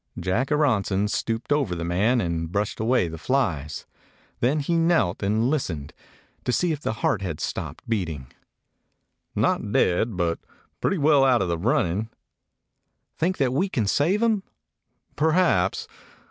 Jack 0.19 0.51
Aronson 0.51 1.07
stooped 1.09 1.51
over 1.51 1.75
the 1.75 1.83
man 1.83 2.21
and 2.21 2.51
brushed 2.51 2.79
away 2.79 3.07
the 3.07 3.19
flies. 3.19 3.85
Then 4.39 4.59
he 4.59 4.73
knelt 4.75 5.21
and 5.21 5.41
190 5.41 5.43
A 5.43 5.45
KAFIR 5.45 5.45
DOG 5.45 5.51
listened, 6.43 6.45
to 6.45 6.51
see 6.51 6.71
if 6.71 6.79
the 6.81 7.01
heart 7.03 7.21
had 7.21 7.39
stopped 7.39 7.87
beating. 7.87 8.25
"Not 9.35 9.71
dead, 9.71 10.17
but 10.17 10.39
pretty 10.79 10.97
well 10.97 11.23
out 11.23 11.43
of 11.43 11.49
the 11.49 11.57
run 11.59 11.85
ning.'' 11.87 12.09
"Think 13.19 13.37
that 13.37 13.53
we 13.53 13.69
can 13.69 13.85
save 13.85 14.23
him?" 14.23 14.41
"Perhaps. 15.15 15.87